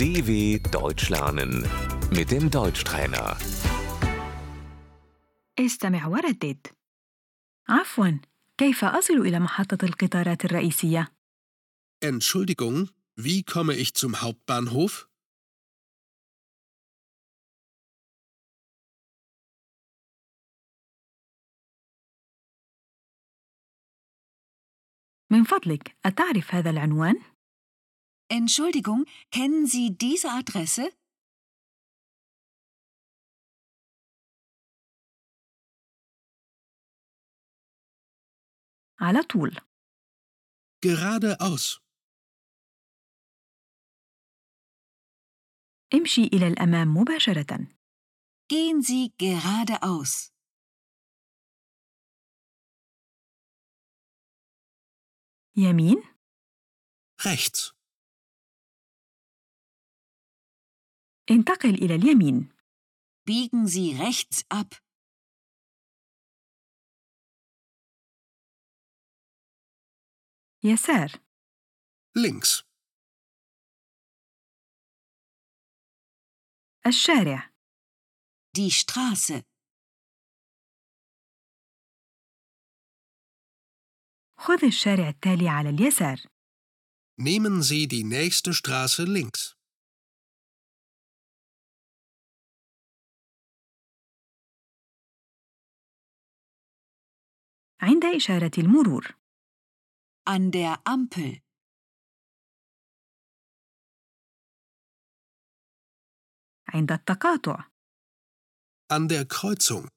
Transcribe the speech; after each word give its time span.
DW 0.00 0.58
Deutsch 0.70 1.08
lernen 1.10 1.52
mit 2.10 2.30
dem 2.30 2.50
Deutschtrainer. 2.50 3.36
استمع 5.58 6.06
وردد. 6.06 6.66
عفواً، 7.68 8.20
كيف 8.58 8.84
أصل 8.84 9.14
إلى 9.14 9.38
محطة 9.40 9.84
القطارات 9.84 10.44
الرئيسية؟ 10.44 11.08
Entschuldigung, 12.04 12.90
wie 13.16 13.42
komme 13.42 13.74
ich 13.74 13.94
zum 13.94 14.20
Hauptbahnhof? 14.20 15.06
من 25.30 25.44
فضلك، 25.44 25.96
أتعرف 26.06 26.54
هذا 26.54 26.70
العنوان؟ 26.70 27.29
Entschuldigung, 28.30 29.04
kennen 29.30 29.66
Sie 29.66 29.96
diese 29.96 30.30
Adresse? 30.30 30.92
على 39.00 39.22
طول. 39.22 39.56
Geradeaus. 40.86 41.80
امشي 45.94 46.24
إلى 46.24 46.46
الأمام 46.48 46.88
مباشرة. 46.96 47.66
Gehen 48.52 48.82
Sie 48.82 49.12
geradeaus. 49.18 50.32
يمين، 55.56 56.02
Rechts. 57.24 57.72
انتقل 61.31 61.73
إلى 61.75 61.95
اليمين. 61.95 62.49
Biegen 63.25 63.67
Sie 63.67 63.95
rechts 63.95 64.45
ab. 64.49 64.75
يسار، 70.63 71.09
Links. 72.17 72.63
الشارع، 76.87 77.51
Die 78.57 78.71
Straße. 78.71 79.43
خذ 84.37 84.65
الشارع 84.65 85.09
التالي 85.09 85.49
على 85.49 85.69
اليسار. 85.69 86.17
Nehmen 87.17 87.61
Sie 87.61 87.87
die 87.87 88.03
nächste 88.03 88.53
Straße 88.53 89.03
links. 89.03 89.60
عند 97.83 98.05
إشارة 98.05 98.51
المرور. 98.57 99.15
An 100.29 100.51
der 100.51 100.77
Ampel. 100.85 101.41
عند 106.73 106.91
التقاطع. 106.91 107.71
An 108.93 109.07
der 109.07 109.25
Kreuzung. 109.25 109.87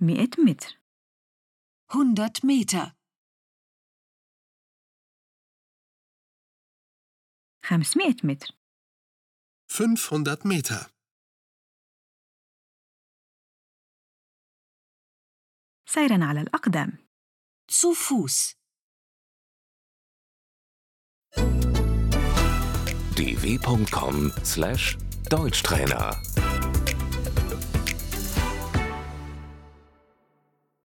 مئة 0.00 0.42
متر. 0.44 0.78
100 1.94 2.44
Meter. 2.44 2.92
خمسمائة 7.64 8.16
متر. 8.24 8.56
500 9.68 10.44
Meter. 10.44 11.01
سيرا 15.94 16.24
على 16.24 16.40
الأقدام. 16.40 16.98
سوفوس 17.70 18.54
dv.com/deutschtrainer 23.16 26.12